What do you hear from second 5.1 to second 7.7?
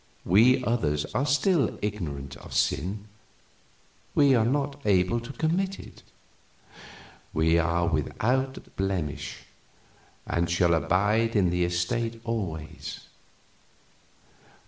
to commit it; we